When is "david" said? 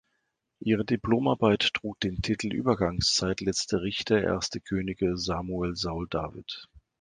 6.09-6.67